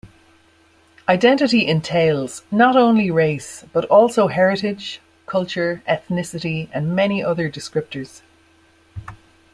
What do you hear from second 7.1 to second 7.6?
other